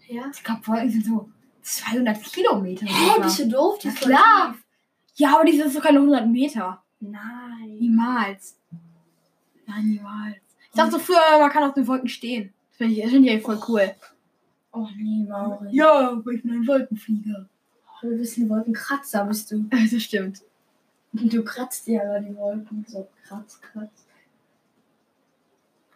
Ja. 0.07 0.24
Ich 0.33 0.41
glaube, 0.41 0.65
Wolken 0.65 0.89
sind 0.89 1.06
so 1.06 1.29
200 1.63 2.24
Kilometer. 2.24 2.85
Hä, 2.85 3.21
bist 3.21 3.39
du 3.39 3.50
doof? 3.50 3.77
Die 3.79 3.89
Ja, 3.89 3.94
klar. 3.94 4.53
tief. 4.53 4.63
Ja, 5.15 5.35
aber 5.35 5.44
die 5.44 5.57
sind 5.57 5.74
so 5.74 5.81
keine 5.81 6.00
100 6.00 6.27
Meter. 6.27 6.81
Nein. 7.01 7.75
Niemals. 7.77 8.57
Nein, 9.65 9.85
niemals. 9.89 10.38
Ich 10.71 10.77
dachte 10.77 10.91
so 10.91 11.00
früher, 11.00 11.39
man 11.39 11.50
kann 11.50 11.65
auf 11.65 11.74
den 11.74 11.88
Wolken 11.88 12.07
stehen. 12.07 12.53
Das 12.77 12.88
finde 12.88 12.94
ich, 12.94 13.01
das 13.03 13.12
find 13.12 13.25
ich 13.25 13.31
eigentlich 13.31 13.44
voll 13.45 13.59
cool. 13.68 13.91
Oh 14.71 14.88
nee, 14.95 15.25
Mauri. 15.27 15.68
Ja, 15.71 16.12
aber 16.12 16.31
ich 16.31 16.44
bin 16.44 16.51
ein 16.53 16.68
Wolkenflieger. 16.68 17.47
Du 18.01 18.18
bist 18.18 18.38
ein 18.38 18.50
Wolkenkratzer, 18.50 19.25
bist 19.25 19.51
du. 19.51 19.65
Das 19.71 20.01
stimmt. 20.03 20.41
Du 21.13 21.44
kratzt 21.44 21.88
ja 21.88 22.01
aber 22.01 22.19
die 22.19 22.35
Wolken. 22.35 22.85
So 22.88 23.07
kratz, 23.27 23.59
kratz. 23.62 24.06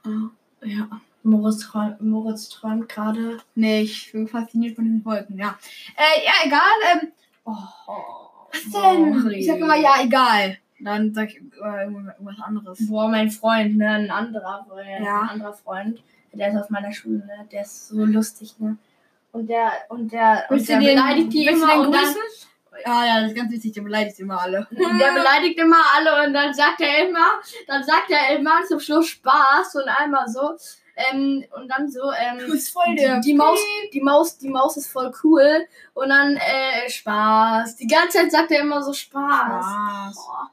Ah, 0.03 0.29
ja. 0.63 0.87
Moritz, 1.23 1.69
Moritz 1.99 2.49
träumt 2.49 2.89
gerade. 2.89 3.37
Nee, 3.53 3.81
ich 3.81 4.11
bin 4.11 4.27
fasziniert 4.27 4.75
von 4.75 4.85
diesen 4.85 5.05
Wolken, 5.05 5.37
ja. 5.37 5.59
Äh, 5.95 6.25
ja, 6.25 6.31
egal. 6.45 7.01
Ähm, 7.03 7.11
Oh, 7.43 7.55
was 8.51 8.63
denn? 8.71 9.29
Ich 9.31 9.45
sag 9.47 9.57
immer, 9.57 9.75
ja, 9.75 9.95
egal. 10.03 10.57
Dann 10.79 11.13
sag 11.13 11.29
ich 11.29 11.37
äh, 11.37 11.83
irgendwas 11.83 12.39
anderes. 12.39 12.87
Boah, 12.87 13.07
mein 13.09 13.29
Freund, 13.29 13.77
ne? 13.77 13.87
Ein 13.89 14.11
anderer, 14.11 14.65
Freund, 14.67 14.87
Ja. 15.03 15.21
ein 15.21 15.29
anderer 15.29 15.53
Freund. 15.53 16.03
Der 16.33 16.49
ist 16.49 16.57
auf 16.57 16.69
meiner 16.69 16.91
Schule, 16.91 17.25
ne? 17.25 17.47
Der 17.51 17.61
ist 17.61 17.89
so 17.89 18.05
lustig, 18.05 18.55
ne? 18.59 18.77
Und 19.31 19.47
der, 19.47 19.71
und 19.89 20.11
der, 20.11 20.45
und 20.49 20.57
Willst 20.57 20.69
der 20.69 20.79
den, 20.79 20.95
beleidigt 20.95 21.33
die 21.33 21.47
immer 21.47 21.79
und 21.79 21.91
dann, 21.91 22.03
grüßen? 22.03 22.21
Ja, 22.85 23.05
ja, 23.05 23.21
das 23.21 23.31
ist 23.31 23.37
ganz 23.37 23.51
wichtig, 23.51 23.73
der 23.73 23.81
beleidigt 23.81 24.19
immer 24.19 24.41
alle. 24.41 24.67
Der 24.71 25.11
beleidigt 25.11 25.59
immer 25.59 25.83
alle 25.95 26.25
und 26.25 26.33
dann 26.33 26.53
sagt 26.53 26.81
er 26.81 27.07
immer, 27.07 27.39
dann 27.67 27.83
sagt 27.83 28.09
er 28.09 28.37
immer 28.37 28.63
zum 28.67 28.79
Schluss 28.79 29.07
Spaß 29.07 29.75
und 29.75 29.89
einmal 29.89 30.27
so. 30.27 30.57
Ähm, 30.95 31.43
und 31.55 31.69
dann 31.69 31.89
so, 31.89 32.11
ähm, 32.11 32.39
die, 32.39 32.95
der 32.95 33.19
die 33.19 33.33
Maus, 33.33 33.59
die 33.93 34.01
Maus, 34.01 34.37
die 34.37 34.49
Maus 34.49 34.77
ist 34.77 34.87
voll 34.87 35.11
cool 35.23 35.65
und 35.93 36.09
dann 36.09 36.35
äh, 36.35 36.89
Spaß. 36.89 37.77
Die 37.77 37.87
ganze 37.87 38.19
Zeit 38.19 38.31
sagt 38.31 38.51
er 38.51 38.61
immer 38.61 38.81
so 38.81 38.93
Spaß. 38.93 39.65
Spaß. 39.65 40.15
Boah. 40.15 40.51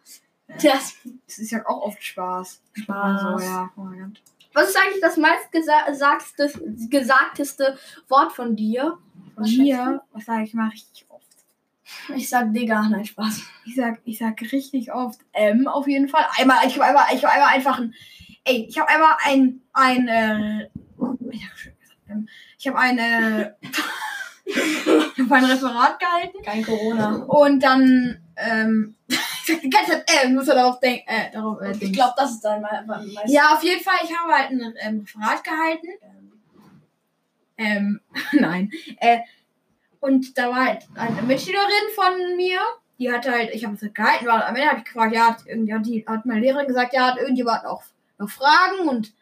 Ja. 0.49 0.73
Das, 0.73 0.95
Das 1.27 1.39
ist 1.39 1.51
ja 1.51 1.67
auch 1.67 1.83
oft 1.83 2.03
Spaß. 2.03 2.61
Spaß. 2.73 3.21
So, 3.21 3.45
ja. 3.45 3.71
Oh 3.77 3.81
mein 3.83 4.01
Gott. 4.01 4.23
Was 4.55 4.71
ist 4.71 4.77
eigentlich 4.77 5.01
das 5.01 5.17
meistgesagteste 5.17 6.63
gesagteste 6.91 7.79
Wort 8.09 8.33
von 8.33 8.57
dir? 8.57 8.99
Von 9.35 9.45
Was 9.45 9.53
mir, 9.53 10.03
was 10.13 10.25
sage 10.25 10.45
ich 10.45 10.55
mal 10.55 10.69
richtig 10.69 11.07
oft? 11.09 11.25
Ich 12.15 12.29
sag 12.29 12.53
Digga, 12.53 12.89
nein, 12.89 13.05
Spaß. 13.05 13.41
Ich 13.65 13.77
sag, 13.77 14.01
ich 14.05 14.19
sag 14.19 14.41
richtig 14.41 14.93
oft 14.93 15.21
M 15.33 15.67
auf 15.69 15.87
jeden 15.87 16.09
Fall. 16.09 16.25
Einmal, 16.39 16.67
ich 16.67 16.75
habe 16.75 16.85
einmal, 16.85 17.05
ich 17.15 17.25
habe 17.25 17.33
einmal 17.35 17.55
einfach 17.55 17.79
ein, 17.79 17.95
ey, 18.45 18.67
ich 18.69 18.79
habe 18.79 18.89
einmal 18.89 19.17
ein, 19.25 19.61
ein, 19.73 20.09
äh, 20.09 20.69
hab 21.01 21.17
ich 22.59 22.67
habe 22.69 22.79
ein, 22.79 22.99
äh, 22.99 23.53
ich 24.45 25.21
habe 25.23 25.35
ein 25.35 25.45
Referat 25.45 26.01
gehalten 26.01 26.43
Kein 26.43 26.65
Corona. 26.65 27.17
und 27.29 27.63
dann, 27.63 28.21
ähm, 28.37 28.97
ich 29.49 29.55
sag 29.55 29.61
die 29.63 29.71
ganze 29.71 29.91
Zeit 29.93 30.11
M, 30.25 30.35
muss 30.35 30.49
er 30.49 30.55
darauf 30.57 30.81
denken, 30.81 31.09
äh, 31.09 31.31
darauf 31.33 31.61
äh, 31.61 31.73
Ich 31.81 31.93
glaube, 31.93 32.15
das 32.17 32.33
ist 32.33 32.41
dein 32.45 32.61
me- 32.61 32.85
me- 32.87 33.13
meist. 33.15 33.29
Ja, 33.33 33.55
auf 33.55 33.63
jeden 33.63 33.83
Fall, 33.83 33.99
ich 34.05 34.17
habe 34.17 34.33
halt 34.33 34.51
ein 34.51 34.75
ähm, 34.81 35.01
Referat 35.01 35.43
gehalten. 35.45 35.89
Ähm, 37.57 38.01
nein. 38.33 38.71
Äh, 39.01 39.19
und 40.01 40.39
da 40.39 40.49
war 40.51 40.67
halt 40.67 40.87
eine 40.95 41.23
Mitschülerin 41.23 41.89
von 41.95 42.37
mir, 42.37 42.61
die 42.99 43.11
hat 43.13 43.29
halt, 43.29 43.51
ich 43.53 43.65
habe 43.65 43.75
es 43.75 43.81
gehalten, 43.95 44.27
weil 44.27 44.43
am 44.43 44.55
Ende 44.55 44.69
habe 44.69 44.79
ich 44.79 44.85
gefragt, 44.85 45.15
ja, 45.15 45.27
hat, 45.29 45.39
irgendwie 45.47 45.75
hat, 45.75 45.87
die, 45.87 46.05
hat 46.07 46.27
meine 46.27 46.41
Lehrerin 46.41 46.67
gesagt, 46.69 46.95
ja, 46.95 47.07
hat 47.09 47.19
irgendjemand 47.19 47.65
noch, 47.65 47.83
noch 48.19 48.29
Fragen 48.31 48.89
und 48.89 49.13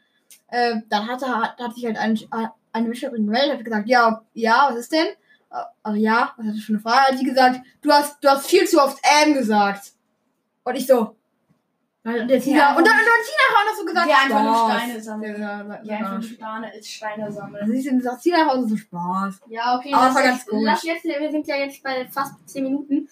äh, 0.48 0.76
dann 0.88 1.08
hatte, 1.08 1.26
hat, 1.28 1.58
hat 1.58 1.74
sich 1.74 1.86
halt 1.86 1.96
eine, 1.98 2.18
eine 2.72 2.88
Mitschülerin 2.88 3.24
gemeldet, 3.26 3.58
hat 3.58 3.64
gesagt, 3.64 3.88
ja, 3.88 4.22
ja, 4.34 4.68
was 4.70 4.80
ist 4.80 4.92
denn? 4.92 5.06
Äh, 5.50 5.62
Also 5.82 5.98
ja, 5.98 6.34
was 6.36 6.46
hat 6.46 6.54
sie 6.54 6.60
für 6.60 6.72
eine 6.72 6.80
Frage? 6.82 7.12
Hat 7.12 7.18
sie 7.18 7.24
gesagt, 7.24 7.60
du 7.80 7.90
hast, 7.90 8.22
du 8.22 8.28
hast 8.28 8.46
viel 8.46 8.66
zu 8.68 8.82
oft 8.82 8.98
M 9.24 9.32
gesagt. 9.34 9.92
Und 10.66 10.74
ich 10.74 10.86
so. 10.86 11.16
Und, 12.02 12.28
der 12.28 12.40
Tina, 12.40 12.58
Ja, 12.58 12.76
und 12.76 12.86
dann, 12.86 12.94
und 12.94 13.04
dann 13.04 13.14
hat 13.14 13.24
Tina 13.24 13.44
auch 13.56 13.66
noch 13.66 13.76
so 13.78 13.84
gesagt, 13.84 14.06
Die 14.08 14.12
einfach 14.12 14.42
nur. 14.42 14.70
Steine 14.70 15.00
sammeln. 15.00 15.40
Ja, 15.40 15.62
ja, 15.62 15.76
Die 15.78 15.90
einfach 15.92 16.12
nur 16.12 16.20
ja. 16.20 16.82
Steine, 16.82 17.24
Also 17.24 17.40
sammeln. 17.40 17.72
ich 17.72 17.88
finde, 17.88 18.04
sagt 18.04 18.22
Tina 18.22 18.48
auch 18.48 18.62
so 18.66 18.76
Spaß. 18.76 19.40
Ja, 19.48 19.76
okay. 19.76 19.92
Aber 19.92 20.06
das 20.06 20.14
war 20.14 20.22
ganz 20.22 20.46
komisch. 20.46 20.64
Lass 20.66 20.82
jetzt, 20.82 21.04
wir 21.04 21.30
sind 21.30 21.46
ja 21.46 21.56
jetzt 21.56 21.82
bei 21.82 22.06
fast 22.08 22.34
10 22.48 22.64
Minuten. 22.64 23.08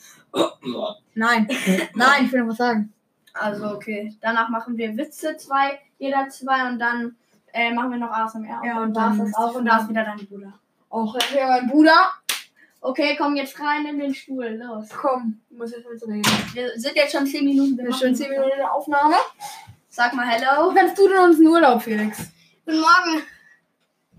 Nein, 1.15 1.49
nein, 1.95 2.25
ich 2.25 2.33
will 2.33 2.41
noch 2.41 2.51
was 2.51 2.57
sagen. 2.57 2.93
Also 3.35 3.67
okay. 3.71 4.17
Danach 4.21 4.49
machen 4.49 4.77
wir 4.77 4.97
Witze 4.97 5.37
zwei, 5.37 5.79
jeder 5.99 6.29
zwei 6.29 6.69
und 6.69 6.79
dann 6.79 7.17
äh, 7.53 7.73
machen 7.73 7.93
wir 7.93 7.99
noch 7.99 8.11
ASMR. 8.11 8.63
Ja, 8.65 8.79
und 8.79 8.89
und 8.89 8.97
da 8.97 9.13
ist 9.13 9.21
das 9.21 9.35
auch 9.35 9.55
und 9.55 9.65
da 9.65 9.79
ist 9.79 9.89
wieder 9.89 10.05
dein 10.05 10.25
Bruder. 10.27 10.53
Auch 10.89 11.17
ja, 11.35 11.49
mein 11.49 11.69
Bruder. 11.69 12.11
Okay, 12.87 13.17
komm 13.17 13.35
jetzt 13.35 13.59
rein 13.61 13.87
in 13.87 13.99
den 13.99 14.15
Stuhl. 14.15 14.47
Los. 14.63 14.91
Komm, 14.91 15.41
ich 15.51 15.57
muss 15.57 15.71
jetzt 15.73 15.89
mit 15.89 16.03
reden. 16.03 16.23
Wir 16.53 16.79
sind 16.79 16.95
jetzt 16.97 17.13
schon 17.13 17.27
10 17.27 17.43
Minuten. 17.43 17.79
Wir 17.79 17.85
sind 17.87 17.99
schon 17.99 18.15
10 18.15 18.29
Minuten 18.29 18.51
in 18.51 18.59
der 18.59 18.71
Aufnahme. 18.75 19.17
Sag 19.89 20.13
mal 20.13 20.27
Hello. 20.27 20.71
Wann 20.75 20.95
du 20.95 21.09
denn 21.09 21.19
uns 21.21 21.39
in 21.41 21.47
Urlaub, 21.47 21.81
Felix? 21.83 22.19
Guten 22.67 22.81
Morgen. 22.81 23.23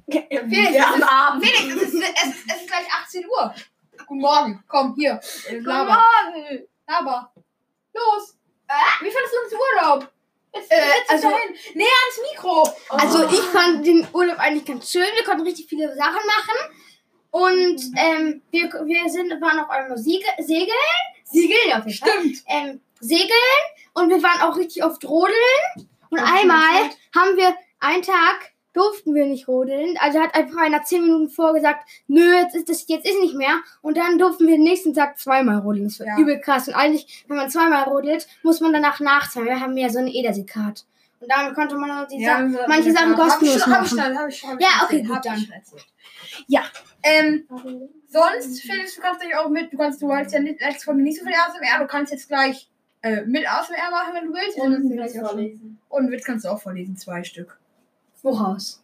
Felix, 0.10 0.50
Wir 0.50 0.80
es 0.80 0.84
am 0.84 0.96
ist, 1.00 1.04
Abend. 1.08 1.46
Felix, 1.46 1.76
es 1.76 1.94
ist, 1.94 2.02
es, 2.04 2.26
ist, 2.30 2.46
es 2.52 2.62
ist 2.62 2.68
gleich 2.68 2.88
18 3.04 3.26
Uhr. 3.28 3.54
Guten 4.08 4.22
Morgen. 4.22 4.64
Komm, 4.68 4.96
hier. 4.96 5.20
Äh, 5.48 5.54
Guten 5.58 5.66
Laber. 5.66 6.02
Morgen. 6.34 6.68
Laber. 6.88 7.32
Los. 7.94 8.36
Wie 9.02 9.12
fandest 9.12 9.34
du 9.34 9.44
uns 9.44 9.54
Urlaub? 9.54 10.12
Jetzt, 10.56 10.72
Äh, 10.72 10.76
jetzt 10.98 11.12
also- 11.12 11.30
dahin. 11.30 11.56
Näher 11.76 11.88
ans 11.88 12.32
Mikro. 12.32 12.68
Also 12.90 13.26
ich 13.28 13.42
fand 13.42 13.86
den 13.86 14.08
Urlaub 14.12 14.40
eigentlich 14.40 14.66
ganz 14.66 14.90
schön. 14.92 15.06
Wir 15.16 15.24
konnten 15.24 15.44
richtig 15.44 15.68
viele 15.70 15.96
Sachen 15.96 16.16
machen. 16.26 16.74
Und 17.36 17.82
ähm, 17.98 18.42
wir, 18.52 18.72
wir 18.86 19.10
sind, 19.10 19.30
waren 19.42 19.60
auch 19.60 19.68
einmal 19.70 19.98
Siege, 19.98 20.24
segeln. 20.40 20.70
Segeln 21.26 21.74
auf 21.74 21.86
jeden 21.86 21.98
Fall. 21.98 22.10
Stimmt. 22.12 22.44
Ähm, 22.48 22.80
segeln. 23.02 23.62
Und 23.94 24.10
wir 24.10 24.24
waren 24.24 24.40
auch 24.42 24.56
richtig 24.56 24.86
oft 24.86 25.04
rodeln. 25.04 25.36
Und 26.12 26.20
Auf 26.20 26.32
einmal 26.32 26.90
haben 27.14 27.36
wir 27.36 27.54
einen 27.82 28.04
Tag 28.04 28.54
durften 28.72 29.14
wir 29.14 29.26
nicht 29.26 29.50
rodeln. 29.50 29.98
Also 30.00 30.20
hat 30.22 30.34
einfach 30.34 30.62
einer 30.62 30.84
zehn 30.84 31.02
Minuten 31.04 31.30
vorgesagt, 31.30 31.86
nö, 32.08 32.36
jetzt 32.36 32.56
ist 32.56 32.70
das 32.70 32.86
jetzt 32.88 33.06
ist 33.06 33.20
nicht 33.20 33.36
mehr. 33.36 33.60
Und 33.82 33.98
dann 33.98 34.18
durften 34.18 34.48
wir 34.48 34.56
den 34.56 34.64
nächsten 34.64 34.94
Tag 34.94 35.18
zweimal 35.20 35.60
rodeln. 35.60 35.86
Das 35.86 36.00
war 36.00 36.08
Ja. 36.08 36.18
übel 36.18 36.40
krass. 36.40 36.70
Und 36.70 36.76
eigentlich, 36.76 37.26
wenn 37.28 37.36
man 37.36 37.50
zweimal 37.50 37.84
rodelt, 37.84 38.28
muss 38.44 38.62
man 38.62 38.72
danach 38.72 39.02
nachzahlen. 39.02 39.50
Wir 39.50 39.60
haben 39.60 39.76
ja 39.78 39.90
so 39.90 40.00
eine 40.00 40.14
Ederseekarte. 40.14 40.84
Und 41.26 41.32
damit 41.36 41.56
konnte 41.56 41.76
man 41.76 41.90
auch 41.92 42.08
die 42.08 42.24
Sachen, 42.24 42.54
wir- 42.54 42.66
manche 42.68 42.92
Sachen 42.92 43.18
hab 43.18 43.28
ich 43.28 43.34
kostenlos 43.34 43.66
Hab 43.68 43.86
ich 43.86 43.92
machen. 43.94 44.18
hab 44.20 44.30
ich 44.30 44.44
hab 44.46 44.62
Ja, 44.62 44.68
ich 44.68 44.74
schon 44.76 44.86
okay, 44.86 45.02
gut, 45.02 45.16
hab 45.16 45.38
ich 45.38 45.50
dann. 45.50 45.62
Ja, 46.48 46.64
ähm, 47.02 47.48
sonst, 48.10 48.62
Felix, 48.62 48.96
du 48.96 49.02
kannst 49.02 49.24
dich 49.24 49.36
auch 49.36 49.50
mit, 49.50 49.74
du 49.74 49.78
kannst, 49.78 50.02
du 50.02 50.08
wolltest 50.08 50.34
ja 50.36 50.40
nicht, 50.42 50.62
letzte 50.62 50.86
Folge 50.86 51.02
nicht 51.02 51.20
so 51.20 51.26
viel 51.26 51.34
ASMR, 51.34 51.80
du 51.80 51.88
kannst 51.88 52.12
jetzt 52.12 52.28
gleich 52.28 52.70
äh, 53.02 53.24
mit 53.26 53.48
ASMR 53.50 53.90
machen, 53.92 54.14
wenn 54.14 54.26
du 54.28 54.34
willst. 54.34 54.58
Und 54.58 54.76
Und, 54.76 54.90
Witz 54.98 55.18
vorlesen. 55.20 55.80
und 55.90 56.12
Witz 56.12 56.24
kannst 56.26 56.46
du 56.46 56.50
auch 56.50 56.62
vorlesen, 56.62 56.96
zwei 56.98 57.24
Stück. 57.24 57.58
Woraus? 58.22 58.82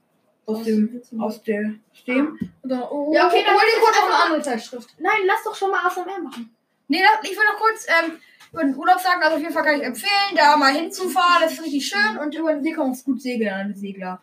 Aus 0.48 0.63
dem, 0.63 1.01
aus 1.19 1.41
der, 1.43 1.74
dem. 2.07 2.39
Oder, 2.63 2.91
oh, 2.91 3.13
Ja, 3.13 3.27
okay, 3.27 3.43
dann 3.45 3.53
hol 3.55 3.62
dir 3.62 3.79
kurz 3.81 3.95
noch 3.98 4.05
eine 4.05 4.24
andere 4.25 4.41
Zeitschrift. 4.41 4.89
Nein, 5.00 5.21
lass 5.25 5.43
doch 5.43 5.55
schon 5.55 5.69
mal 5.71 5.86
ASMR 5.86 6.19
machen. 6.19 6.55
Nee, 6.88 7.01
ich 7.24 7.29
will 7.29 7.45
noch 7.51 7.60
kurz 7.60 7.86
ähm, 7.88 8.17
über 8.51 8.63
den 8.63 8.75
Urlaub 8.75 9.00
sagen, 9.00 9.24
also 9.24 9.36
auf 9.36 9.41
jeden 9.41 9.53
Fall 9.53 9.63
kann 9.63 9.79
ich 9.79 9.86
empfehlen, 9.86 10.36
da 10.36 10.58
mal 10.58 10.74
hinzufahren, 10.74 11.43
das 11.43 11.53
ist 11.53 11.63
richtig 11.63 11.88
schön 11.88 12.17
und 12.17 12.36
über 12.36 12.53
den 12.53 12.63
See 12.63 12.72
kann 12.72 12.89
man 12.89 13.00
gut 13.03 13.22
segeln 13.22 13.53
an 13.53 13.67
den 13.70 13.77
Segler. 13.77 14.22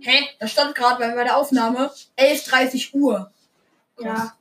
Hä? 0.00 0.28
Das 0.38 0.52
stand 0.52 0.74
gerade 0.74 0.98
bei 0.98 1.14
meiner 1.14 1.36
Aufnahme 1.36 1.90
11.30 2.18 2.94
Uhr. 2.94 3.32
Ja. 3.98 4.36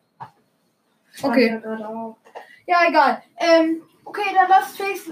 Okay. 1.22 1.62
Ja, 2.66 2.88
egal. 2.88 3.24
Ähm, 3.38 3.84
okay, 4.04 4.34
dann 4.34 4.50
lass 4.50 4.76
Felix, 4.76 5.04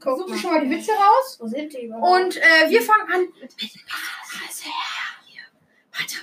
Guck 0.00 0.18
suche 0.18 0.38
schon 0.38 0.52
mal 0.52 0.64
die 0.64 0.70
Witze 0.70 0.92
raus. 0.92 1.38
Wo 1.40 1.46
sind 1.46 1.72
die 1.72 1.86
überhaupt? 1.86 2.24
Und 2.24 2.36
äh, 2.36 2.68
wir 2.68 2.82
fangen 2.82 3.12
an. 3.12 3.20
mit 3.20 3.50
dem 3.50 3.58
ASMR 3.58 4.70
hier. 5.26 5.42
Warte, 5.92 6.16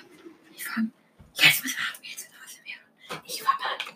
wir 0.52 0.66
fangen. 0.66 0.94
Jetzt 1.34 1.64
müssen 1.64 1.78
wir 2.02 2.10
jetzt 2.10 2.28
mit 2.30 2.38
ASMR. 2.40 3.22
Ich 3.26 3.44
fange 3.44 3.66
an. 3.66 3.96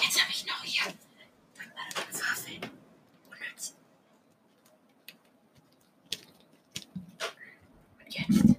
Jetzt 0.00 0.20
habe 0.20 0.30
ich 0.30 0.46
noch 0.46 0.62
hier. 0.64 0.92
Waffeln. 2.44 2.70
Unnütz. 3.30 3.74
Und 8.28 8.53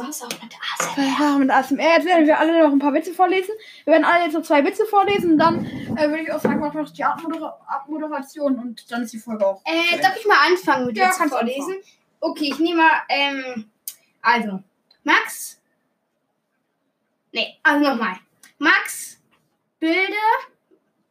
war's 0.00 0.22
auch 0.22 0.28
mit 0.28 0.52
ASMR. 0.78 1.04
Ja, 1.20 1.38
mit 1.38 1.50
ASMR. 1.50 1.82
Jetzt 1.96 2.06
werden 2.06 2.26
wir 2.26 2.38
alle 2.38 2.62
noch 2.62 2.72
ein 2.72 2.78
paar 2.78 2.92
Witze 2.94 3.12
vorlesen. 3.12 3.54
Wir 3.84 3.92
werden 3.92 4.04
alle 4.04 4.24
jetzt 4.24 4.34
noch 4.34 4.42
zwei 4.42 4.64
Witze 4.64 4.84
vorlesen 4.86 5.32
und 5.32 5.38
dann 5.38 5.64
äh, 5.96 6.08
würde 6.08 6.22
ich 6.22 6.32
auch 6.32 6.40
sagen, 6.40 6.58
machen 6.60 6.74
wir 6.74 6.82
noch 6.82 6.90
die 6.92 7.04
Abmoder 7.04 7.60
Abmoderation 7.66 8.58
und 8.58 8.90
dann 8.90 9.02
ist 9.02 9.12
die 9.12 9.18
Folge 9.18 9.46
auch. 9.46 9.62
Äh, 9.64 9.98
darf 10.00 10.16
ich 10.18 10.26
mal 10.26 10.38
anfangen 10.48 10.86
mit 10.86 10.96
Ja, 10.96 11.08
Witze 11.08 11.28
vorlesen? 11.28 11.76
Okay, 12.20 12.50
ich 12.52 12.58
nehme 12.58 12.82
mal, 12.82 13.02
ähm, 13.08 13.70
also, 14.22 14.62
Max. 15.04 15.60
Nee, 17.32 17.58
also 17.62 17.88
nochmal. 17.88 18.16
Max, 18.58 19.20
bilde 19.78 20.12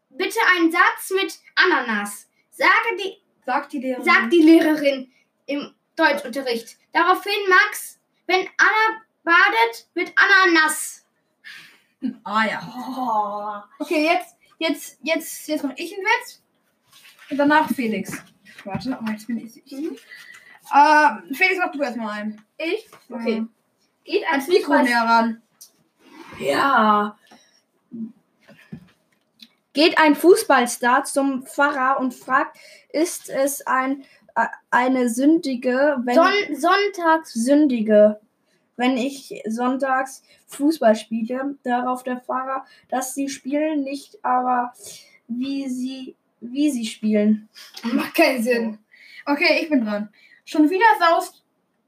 bitte 0.10 0.39
einen 0.55 0.72
Satz 0.72 1.12
mit 1.12 1.39
Ananas. 1.55 2.27
Sage 2.51 2.98
die, 2.98 3.17
Sagt 3.46 3.74
die 3.74 3.79
Lehrerin. 3.79 4.03
sagt 4.05 4.34
die 4.34 4.41
Lehrerin 4.41 5.12
im 5.46 5.74
Deutschunterricht. 5.96 6.77
Daraufhin, 6.91 7.31
Max, 7.48 7.99
wenn 8.30 8.48
Anna 8.58 9.02
badet, 9.24 9.88
wird 9.96 10.14
Anna 10.16 10.62
nass. 10.62 11.06
Ah 12.24 12.46
ja. 12.46 12.62
Oh. 12.64 13.84
Okay, 13.84 14.06
jetzt, 14.06 14.38
jetzt, 14.58 15.00
jetzt, 15.04 15.48
jetzt 15.50 15.64
mache 15.66 15.74
ich 15.76 15.94
einen 15.94 16.06
Witz. 16.06 16.42
Und 17.30 17.38
danach 17.38 17.68
Felix. 17.68 18.14
Warte, 18.64 18.98
aber 18.98 19.12
jetzt 19.12 19.28
bin 19.28 19.46
ich. 19.46 19.62
ich 19.66 19.74
äh, 19.74 21.34
Felix, 21.34 21.58
mach 21.58 21.74
du 21.74 21.82
erstmal 21.82 22.22
einen. 22.22 22.42
Ich? 22.58 22.88
Okay. 23.10 23.44
Geht 24.06 24.24
ein 24.24 24.32
Ans 24.32 24.48
Mikro 24.48 24.82
näher 24.82 25.02
ran. 25.02 25.42
Ja. 26.40 27.18
Geht 29.74 29.98
ein 29.98 30.16
Fußballstar 30.16 31.04
zum 31.04 31.46
Pfarrer 31.46 32.00
und 32.00 32.14
fragt, 32.14 32.58
ist 32.94 33.30
es 33.30 33.68
ein, 33.68 34.06
eine 34.70 35.10
sündige, 35.10 35.98
wenn 36.04 36.16
Son 36.16 36.56
Sonntags. 36.56 37.34
sündige, 37.34 38.20
wenn 38.76 38.98
ich 38.98 39.42
sonntags 39.48 40.24
Fußball 40.48 40.96
spiele? 40.96 41.56
Darauf 41.64 42.04
der 42.04 42.22
Pfarrer, 42.22 42.66
dass 42.90 43.14
sie 43.14 43.30
spielen, 43.30 43.84
nicht 43.84 44.24
aber 44.24 44.74
wie 45.28 45.68
sie 45.70 46.16
wie 46.42 46.72
sie 46.72 46.86
spielen. 46.86 47.50
Macht 47.84 48.16
keinen 48.16 48.44
Sinn. 48.44 48.80
Okay, 49.26 49.60
ich 49.62 49.70
bin 49.70 49.84
dran. 49.84 50.10
Schon 50.46 50.70
wieder 50.70 50.86
saust 51.00 51.44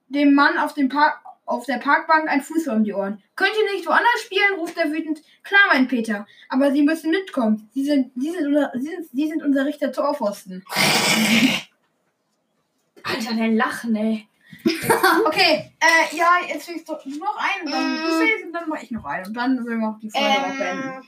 dem 0.10 0.34
Mann 0.34 0.58
auf, 0.58 0.74
dem 0.74 0.90
Park, 0.90 1.22
auf 1.46 1.66
der 1.66 1.78
Parkbank 1.78 2.28
ein 2.30 2.42
Fußball 2.42 2.78
um 2.78 2.84
die 2.84 2.94
Ohren. 2.94 3.22
Könnt 3.36 3.52
ihr 3.58 3.74
nicht 3.74 3.88
woanders 3.88 4.22
spielen? 4.24 4.60
ruft 4.60 4.78
er 4.78 4.92
wütend. 4.92 5.22
Klar, 5.44 5.62
mein 5.72 5.88
Peter. 5.88 6.28
Aber 6.50 6.72
Sie 6.72 6.84
müssen 6.84 7.12
mitkommen. 7.12 7.70
Sie 7.74 7.86
sind, 7.86 8.12
Sie 8.16 8.32
sind, 8.32 8.48
unser, 8.48 8.72
Sie 8.76 8.88
sind, 8.88 9.08
Sie 9.12 9.28
sind 9.28 9.44
unser 9.44 9.66
Richter 9.66 9.92
Torpfosten. 9.92 10.64
Alter, 13.04 13.34
dein 13.36 13.56
Lachen, 13.58 13.96
ey. 13.96 14.28
Okay, 15.26 15.72
äh, 15.80 16.16
ja, 16.16 16.38
jetzt 16.48 16.68
willst 16.68 16.88
du 16.88 16.94
noch 16.94 17.38
einen, 17.38 17.72
dann 17.72 17.94
Mm. 17.94 17.98
du 17.98 18.20
willst 18.20 18.46
und 18.46 18.54
dann 18.54 18.70
mach 18.70 18.82
ich 18.82 18.92
noch 18.92 19.06
einen. 19.06 19.26
Und 19.28 19.34
dann 19.34 19.66
will 19.66 19.78
wir 19.78 19.88
auch 19.90 20.00
die 20.00 20.10
Folge 20.10 20.28
auch 20.28 20.58
beenden. 20.58 20.90
Ähm, 20.90 21.08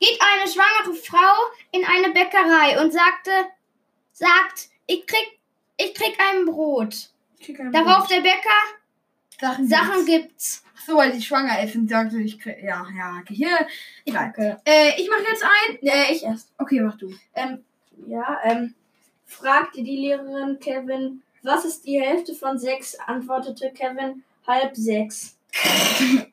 geht 0.00 0.18
eine 0.20 0.50
schwangere 0.50 0.94
Frau 0.94 1.34
in 1.70 1.84
eine 1.84 2.12
Bäckerei 2.12 2.80
und 2.82 2.92
sagte, 2.92 3.30
sagt, 4.12 4.68
ich 4.86 5.06
krieg, 5.06 5.40
ich 5.76 5.94
krieg 5.94 6.16
ein 6.18 6.44
Brot. 6.46 7.10
Ich 7.38 7.46
krieg 7.46 7.60
einen 7.60 7.72
Darauf 7.72 8.08
Punkt. 8.08 8.10
der 8.12 8.20
Bäcker, 8.20 8.60
Sachen, 9.40 9.68
Sachen 9.68 10.06
gibt's. 10.06 10.62
gibt's. 10.62 10.64
Ach 10.76 10.86
so, 10.86 10.96
weil 10.96 11.12
sie 11.14 11.22
schwanger 11.22 11.62
ist 11.62 11.76
und 11.76 11.88
sagte, 11.88 12.18
ich 12.20 12.38
krieg, 12.40 12.56
ja, 12.62 12.84
ja, 12.96 13.18
okay, 13.20 13.34
hier. 13.34 13.66
Egal. 14.04 14.30
Okay. 14.30 14.56
Äh, 14.64 15.00
ich 15.00 15.08
mache 15.08 15.22
jetzt 15.28 15.44
einen. 15.44 15.78
Äh, 15.82 16.12
ich 16.12 16.22
erst. 16.24 16.52
Okay, 16.58 16.80
mach 16.80 16.96
du. 16.98 17.14
Ähm, 17.34 17.64
ja, 18.06 18.40
ähm, 18.44 18.74
fragte 19.32 19.82
die 19.82 19.96
Lehrerin 19.96 20.58
Kevin, 20.60 21.22
was 21.42 21.64
ist 21.64 21.86
die 21.86 22.00
Hälfte 22.00 22.34
von 22.34 22.58
sechs? 22.58 22.96
Antwortete 23.06 23.72
Kevin, 23.72 24.22
halb 24.46 24.76
sechs. 24.76 25.36
Okay, 25.60 26.32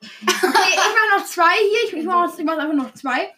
ich 0.00 0.76
mache 0.76 1.18
noch 1.18 1.26
zwei 1.26 1.54
hier. 1.58 1.98
Ich, 1.98 2.04
mache 2.04 2.44
mach 2.44 2.58
einfach 2.58 2.74
noch 2.74 2.94
zwei. 2.94 3.34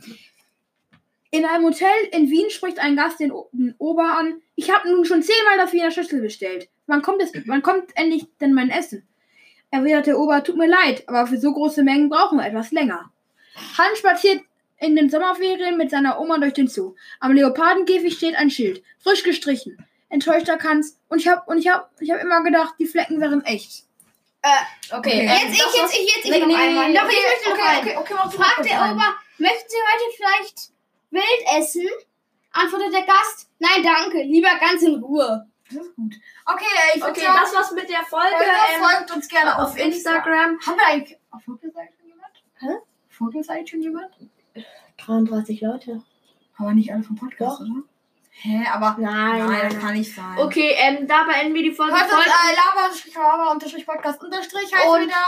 In 1.30 1.44
einem 1.44 1.64
Hotel 1.64 1.88
in 2.12 2.28
Wien 2.30 2.50
spricht 2.50 2.78
ein 2.78 2.96
Gast 2.96 3.20
den, 3.20 3.32
Ober 3.78 4.16
an. 4.18 4.42
Ich 4.56 4.70
habe 4.70 4.90
nun 4.90 5.04
schon 5.04 5.22
zehnmal 5.22 5.56
das 5.56 5.72
Wiener 5.72 5.90
Schnitzel 5.90 6.20
bestellt. 6.20 6.68
Wann 6.86 7.02
kommt, 7.02 7.22
es, 7.22 7.32
wann 7.46 7.62
kommt 7.62 7.96
endlich 7.96 8.26
denn 8.40 8.52
mein 8.52 8.70
Essen? 8.70 9.06
erwiderte 9.70 10.18
Ober, 10.18 10.42
tut 10.42 10.56
mir 10.56 10.68
leid, 10.68 11.08
aber 11.08 11.26
für 11.26 11.38
so 11.38 11.52
große 11.52 11.82
Mengen 11.82 12.08
brauchen 12.08 12.38
wir 12.38 12.46
etwas 12.46 12.72
länger. 12.72 13.10
Hans 13.78 13.98
spaziert 13.98 14.42
in 14.80 14.96
den 14.96 15.10
Sommerferien 15.10 15.76
mit 15.76 15.90
seiner 15.90 16.18
Oma 16.20 16.38
durch 16.38 16.54
den 16.54 16.68
Zoo. 16.68 16.94
Am 17.20 17.32
Leopardenkäfig 17.32 18.16
steht 18.16 18.34
ein 18.36 18.50
Schild, 18.50 18.82
frisch 19.02 19.22
gestrichen. 19.22 19.76
Enttäuschter 20.08 20.56
Kanz. 20.56 20.98
Und 21.08 21.20
ich 21.20 21.28
hab, 21.28 21.46
und 21.48 21.58
ich 21.58 21.68
hab, 21.68 21.90
ich 22.00 22.10
hab 22.10 22.20
immer 22.20 22.42
gedacht, 22.42 22.74
die 22.78 22.86
Flecken 22.86 23.20
wären 23.20 23.44
echt. 23.44 23.84
Okay, 24.42 24.96
Okay. 24.98 25.20
ähm, 25.20 25.28
Jetzt 25.28 25.52
ich, 25.52 25.80
jetzt 25.80 25.94
ich, 25.94 26.16
jetzt 26.16 26.24
ich 26.24 26.30
Nee, 26.30 26.38
noch 26.40 26.46
nee, 26.46 26.54
einmal. 26.56 26.92
Doch, 26.94 27.04
okay, 27.04 27.14
ich 27.16 27.30
möchte 27.30 27.48
noch 27.50 27.56
okay, 27.58 27.68
einen. 27.68 27.88
okay, 27.88 27.96
okay, 27.98 28.14
mach 28.16 28.30
du 28.32 28.36
Fragt 28.38 28.64
der 28.64 28.82
einen. 28.82 28.96
Ober, 28.96 29.14
möchten 29.38 29.68
Sie 29.68 29.76
heute 29.76 30.16
vielleicht 30.16 30.70
wild 31.10 31.58
essen? 31.58 31.88
Antwortet 32.52 32.92
der 32.94 33.02
Gast, 33.02 33.48
nein, 33.58 33.82
danke, 33.84 34.22
lieber 34.22 34.48
ganz 34.58 34.82
in 34.82 34.94
Ruhe. 34.96 35.46
Das 35.70 35.84
ist 35.86 35.94
gut. 35.94 36.14
Okay, 36.46 36.64
ich 36.94 37.00
würde 37.00 37.12
Okay, 37.12 37.20
sagen, 37.20 37.38
das 37.42 37.54
war's 37.54 37.70
mit 37.72 37.88
der 37.88 38.02
Folge. 38.02 38.26
Folge, 38.34 38.50
Ähm, 38.74 38.82
folgt 38.82 39.10
uns 39.12 39.28
gerne 39.28 39.56
auf 39.62 39.76
Instagram. 39.78 40.58
Haben 40.66 40.76
wir 40.78 40.86
eigentlich 40.86 41.18
auf 41.30 41.42
Vogelseit 41.44 41.90
schon 41.96 42.08
jemand? 42.08 42.42
Hä? 42.58 42.84
Vogelseit 43.10 43.68
schon 43.68 43.82
jemand? 43.82 44.10
33 44.98 45.60
Leute. 45.60 46.02
Aber 46.58 46.72
nicht 46.74 46.92
alle 46.92 47.02
vom 47.02 47.16
Podcast, 47.16 47.60
Doch. 47.60 47.66
oder? 47.66 47.82
Hä, 48.32 48.64
aber 48.72 48.96
Nein, 48.98 49.46
nein, 49.46 49.68
das 49.70 49.78
kann 49.78 49.94
nicht 49.94 50.14
sein. 50.14 50.38
Okay, 50.38 50.74
ähm, 50.76 51.06
da 51.06 51.24
beenden 51.24 51.54
wir 51.54 51.62
die 51.62 51.72
Folge. 51.72 51.92
Hört 51.92 52.04
uns 52.12 52.26
äh, 52.26 53.16
lava 53.16 53.52
unterstrich 53.52 53.86
podcast 53.86 54.22
unterstrich 54.22 54.74
heißt 54.74 54.86
Und- 54.88 55.02
wieder. 55.02 55.24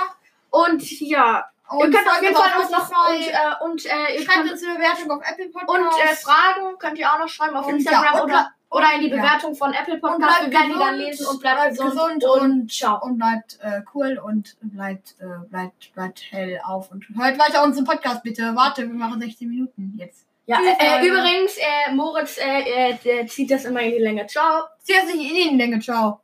Und 0.50 1.00
ja, 1.00 1.44
Und 1.78 1.92
ihr 1.92 1.98
könnt 1.98 2.10
auf 2.10 2.22
jeden 2.22 2.34
Fall 2.34 2.60
uns 2.60 2.70
noch 2.70 2.88
und, 2.88 3.26
äh, 3.28 3.64
und 3.64 3.86
äh, 3.86 4.14
ihr 4.16 4.22
Schreibt 4.22 4.38
könnt 4.38 4.52
uns 4.52 4.64
eine 4.64 4.74
Bewertung 4.74 5.10
auf 5.10 5.22
Apple 5.28 5.48
Podcast. 5.48 5.68
und 5.78 6.02
äh, 6.02 6.14
Fragen 6.16 6.78
könnt 6.78 6.98
ihr 6.98 7.12
auch 7.12 7.18
noch 7.18 7.28
schreiben 7.28 7.56
auf 7.56 7.66
Und 7.66 7.74
Instagram 7.76 8.14
ja, 8.14 8.22
oder, 8.22 8.50
oder 8.70 8.92
in 8.94 9.00
die 9.02 9.08
ja. 9.08 9.16
Bewertung 9.16 9.54
von 9.54 9.72
Apple 9.72 9.94
Und 9.94 10.00
Podcast. 10.00 10.38
bleibt 10.40 10.52
Wir 10.52 10.58
werden 10.60 10.72
die 10.72 10.78
dann 10.78 10.96
lesen 10.96 11.26
und 11.26 11.40
bleibt, 11.40 11.56
bleibt 11.58 11.78
gesund, 11.78 12.24
und, 12.24 12.40
und- 12.42 12.72
ciao. 12.72 13.02
und 13.04 13.18
bleibt 13.18 13.58
äh, 13.62 13.82
cool 13.94 14.18
und 14.24 14.56
bleibt, 14.62 15.14
äh, 15.20 15.46
bleibt, 15.48 15.92
bleibt 15.94 16.22
hell 16.30 16.60
auf 16.64 16.90
und 16.90 17.04
hört 17.16 17.38
weiter 17.38 17.62
unseren 17.64 17.84
Podcast 17.84 18.22
bitte. 18.22 18.54
Warte, 18.54 18.82
wir 18.82 18.94
machen 18.94 19.20
16 19.20 19.48
Minuten 19.48 19.94
jetzt. 19.98 20.26
Ja, 20.46 20.56
Tschüss, 20.58 20.74
äh, 20.78 21.06
übrigens, 21.06 21.56
äh, 21.56 21.92
Moritz 21.94 22.36
äh, 22.38 22.90
äh, 23.04 23.26
zieht 23.26 23.50
das 23.50 23.64
immer 23.64 23.80
in 23.80 23.92
die 23.92 23.98
Länge. 23.98 24.26
Ciao. 24.26 24.64
Sehr 24.80 25.06
sich 25.06 25.14
in 25.14 25.50
die 25.52 25.56
Länge. 25.56 25.78
Ciao. 25.78 26.20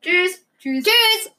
Tschüss. 0.00 0.46
Tschüss. 0.58 0.84
Tschüss. 0.84 1.32